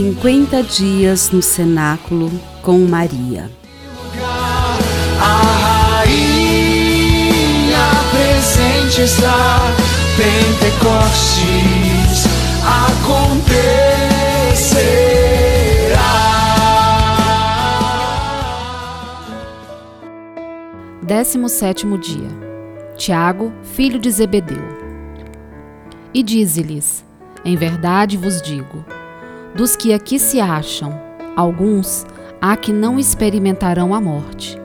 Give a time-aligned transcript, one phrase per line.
[0.00, 3.50] 50 dias no cenáculo com Maria.
[5.20, 7.36] A rainha
[8.10, 9.58] presente está,
[10.16, 11.44] Pentecostes
[12.64, 13.90] acontecerá.
[21.02, 22.30] Décimo sétimo dia.
[22.96, 24.64] Tiago, filho de Zebedeu.
[26.14, 27.04] E dize-lhes:
[27.44, 28.82] Em verdade vos digo,
[29.54, 30.98] dos que aqui se acham,
[31.36, 32.06] alguns
[32.40, 34.58] há que não experimentarão a morte,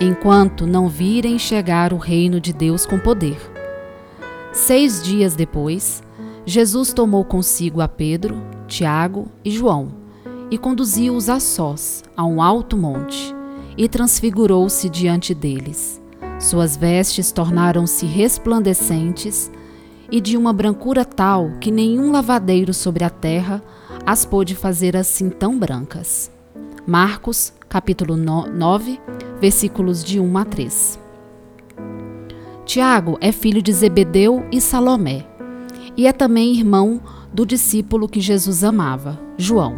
[0.00, 3.38] enquanto não virem chegar o reino de Deus com poder.
[4.52, 6.02] Seis dias depois,
[6.46, 9.88] Jesus tomou consigo a Pedro, Tiago e João
[10.50, 13.34] e conduziu-os a sós a um alto monte
[13.76, 16.00] e transfigurou-se diante deles.
[16.40, 19.50] Suas vestes tornaram-se resplandecentes
[20.10, 23.62] e de uma brancura tal que nenhum lavadeiro sobre a terra
[24.08, 26.30] as pôde fazer assim tão brancas.
[26.86, 28.98] Marcos, capítulo 9,
[29.38, 30.98] versículos de 1 a 3.
[32.64, 35.26] Tiago é filho de Zebedeu e Salomé,
[35.94, 37.02] e é também irmão
[37.34, 39.76] do discípulo que Jesus amava, João.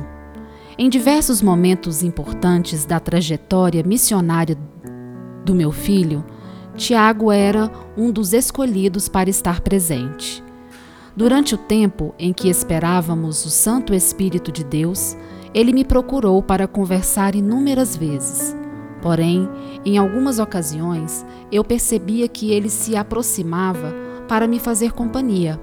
[0.79, 4.57] Em diversos momentos importantes da trajetória missionária
[5.45, 6.25] do meu filho,
[6.77, 10.41] Tiago era um dos escolhidos para estar presente.
[11.17, 15.17] Durante o tempo em que esperávamos o Santo Espírito de Deus,
[15.53, 18.57] ele me procurou para conversar inúmeras vezes.
[19.03, 19.49] Porém,
[19.85, 23.93] em algumas ocasiões, eu percebia que ele se aproximava
[24.29, 25.61] para me fazer companhia.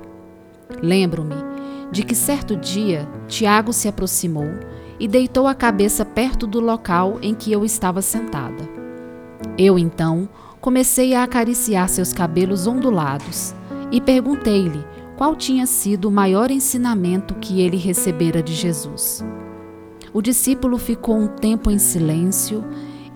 [0.81, 1.35] Lembro-me
[1.91, 4.49] de que certo dia Tiago se aproximou
[4.99, 8.67] e deitou a cabeça perto do local em que eu estava sentada.
[9.57, 10.27] Eu então
[10.59, 13.55] comecei a acariciar seus cabelos ondulados
[13.91, 14.83] e perguntei-lhe
[15.17, 19.25] qual tinha sido o maior ensinamento que ele recebera de Jesus.
[20.13, 22.63] O discípulo ficou um tempo em silêncio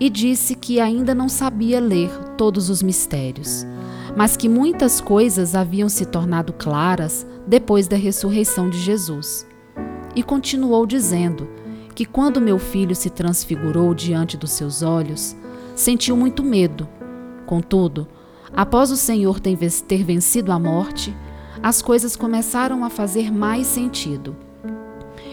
[0.00, 3.64] e disse que ainda não sabia ler todos os mistérios,
[4.16, 9.46] mas que muitas coisas haviam se tornado claras depois da ressurreição de Jesus.
[10.16, 11.48] E continuou dizendo
[11.94, 15.36] que quando meu filho se transfigurou diante dos seus olhos,
[15.76, 16.88] sentiu muito medo.
[17.46, 18.08] Contudo,
[18.52, 21.14] após o Senhor ter vencido a morte,
[21.62, 24.34] as coisas começaram a fazer mais sentido.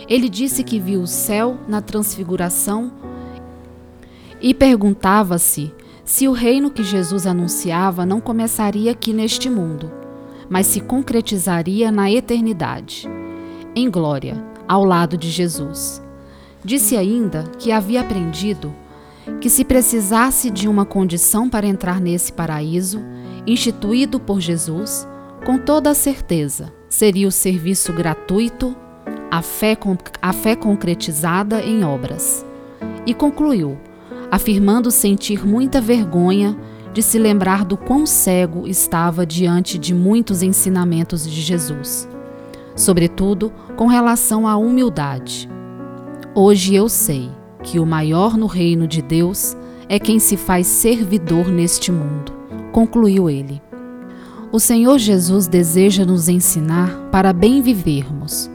[0.07, 2.91] Ele disse que viu o céu na transfiguração
[4.41, 5.73] e perguntava-se
[6.06, 9.91] se o reino que Jesus anunciava não começaria aqui neste mundo,
[10.50, 13.07] mas se concretizaria na eternidade,
[13.75, 16.01] em glória, ao lado de Jesus.
[16.63, 18.73] Disse ainda que havia aprendido
[19.40, 23.01] que se precisasse de uma condição para entrar nesse paraíso,
[23.46, 25.07] instituído por Jesus,
[25.46, 28.76] com toda a certeza, seria o serviço gratuito,
[29.32, 29.78] a fé,
[30.22, 32.46] a fé concretizada em obras.
[33.06, 33.78] E concluiu,
[34.30, 36.58] afirmando sentir muita vergonha
[36.94, 42.08] de se lembrar do quão cego estava diante de muitos ensinamentos de Jesus,
[42.76, 45.50] sobretudo com relação à humildade.
[46.36, 47.30] Hoje eu sei
[47.64, 49.56] que o maior no reino de Deus
[49.88, 52.34] é quem se faz servidor neste mundo,
[52.72, 53.69] concluiu ele.
[54.52, 58.50] O Senhor Jesus deseja nos ensinar para bem vivermos.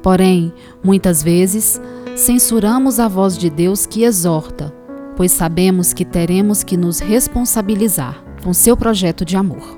[0.00, 1.80] Porém, muitas vezes,
[2.14, 4.72] censuramos a voz de Deus que exorta,
[5.16, 9.76] pois sabemos que teremos que nos responsabilizar com seu projeto de amor.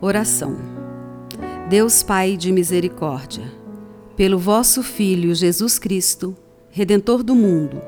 [0.00, 0.56] Oração.
[1.68, 3.44] Deus Pai de misericórdia,
[4.16, 6.36] pelo vosso Filho Jesus Cristo,
[6.68, 7.80] Redentor do mundo,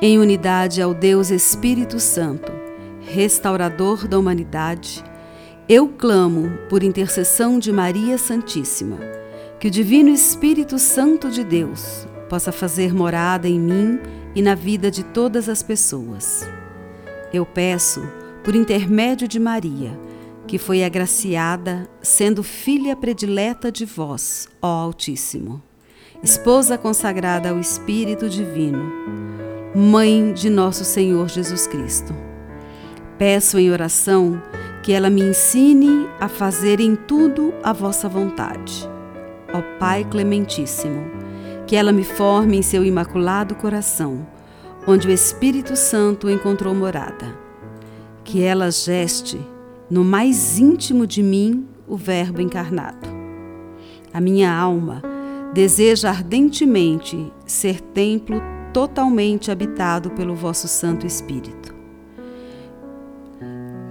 [0.00, 2.52] em unidade ao Deus Espírito Santo,
[3.00, 5.02] restaurador da humanidade,
[5.68, 8.98] eu clamo, por intercessão de Maria Santíssima,
[9.58, 13.98] que o Divino Espírito Santo de Deus possa fazer morada em mim
[14.34, 16.46] e na vida de todas as pessoas.
[17.32, 18.06] Eu peço,
[18.42, 19.98] por intermédio de Maria,
[20.46, 25.62] que foi agraciada, sendo filha predileta de vós, ó Altíssimo,
[26.22, 28.92] esposa consagrada ao Espírito Divino,
[29.74, 32.14] mãe de nosso Senhor Jesus Cristo.
[33.16, 34.42] Peço em oração
[34.84, 38.86] que ela me ensine a fazer em tudo a vossa vontade.
[39.50, 41.10] Ó Pai Clementíssimo,
[41.66, 44.26] que ela me forme em seu imaculado coração,
[44.86, 47.34] onde o Espírito Santo encontrou morada.
[48.24, 49.40] Que ela geste
[49.88, 53.08] no mais íntimo de mim o Verbo encarnado.
[54.12, 55.00] A minha alma
[55.54, 58.38] deseja ardentemente ser templo
[58.70, 61.63] totalmente habitado pelo vosso Santo Espírito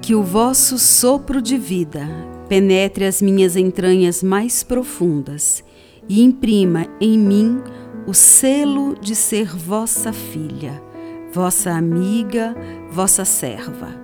[0.03, 2.05] que o vosso sopro de vida
[2.49, 5.63] penetre as minhas entranhas mais profundas
[6.09, 7.61] e imprima em mim
[8.05, 10.83] o selo de ser vossa filha,
[11.31, 12.53] vossa amiga,
[12.91, 13.95] vossa serva.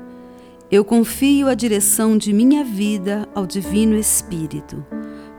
[0.72, 4.86] Eu confio a direção de minha vida ao Divino Espírito,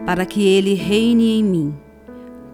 [0.04, 1.74] para que ele reine em mim,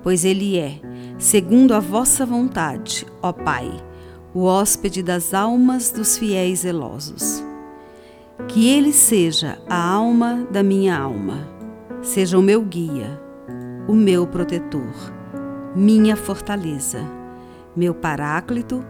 [0.05, 0.79] pois ele é,
[1.19, 3.69] segundo a vossa vontade, ó Pai,
[4.33, 7.46] o hóspede das almas dos fiéis zelosos.
[8.49, 11.49] Que ele seja a alma da minha alma,
[12.03, 13.21] seja o meu guia,
[13.89, 15.13] o meu protetor,
[15.75, 17.01] minha fortaleza,
[17.75, 18.85] meu paráclito,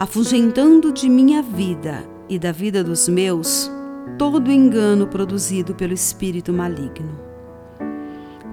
[0.00, 3.70] afugentando de minha vida e da vida dos meus
[4.16, 7.18] todo engano produzido pelo espírito maligno.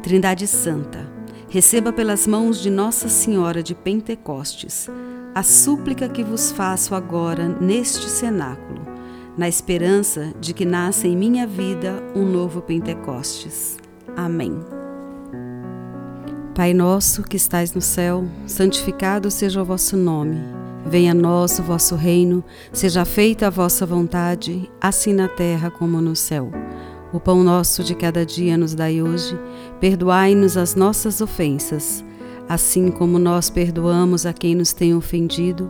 [0.03, 1.07] Trindade Santa,
[1.49, 4.89] receba pelas mãos de Nossa Senhora de Pentecostes
[5.33, 8.81] a súplica que vos faço agora neste cenáculo,
[9.37, 13.77] na esperança de que nasça em minha vida um novo Pentecostes.
[14.15, 14.57] Amém.
[16.55, 20.39] Pai nosso que estais no céu, santificado seja o vosso nome.
[20.85, 25.99] Venha a nós o vosso reino, seja feita a vossa vontade, assim na terra como
[25.99, 26.51] no céu.
[27.11, 29.37] O pão nosso de cada dia nos dai hoje,
[29.81, 32.05] perdoai-nos as nossas ofensas,
[32.47, 35.69] assim como nós perdoamos a quem nos tem ofendido,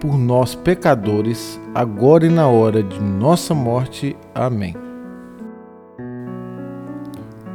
[0.00, 4.16] por nós, pecadores, agora e na hora de nossa morte.
[4.34, 4.74] Amém.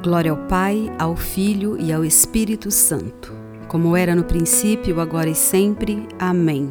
[0.04, 3.44] Glória ao Pai, ao Filho e ao Espírito Santo
[3.74, 6.08] como era no princípio, agora e sempre.
[6.20, 6.70] Amém.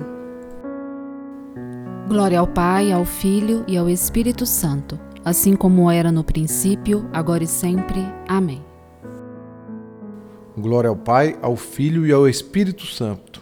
[2.07, 7.43] Glória ao Pai, ao Filho e ao Espírito Santo, assim como era no princípio, agora
[7.43, 8.07] e sempre.
[8.29, 8.65] Amém.
[10.57, 13.42] Glória ao Pai, ao Filho e ao Espírito Santo,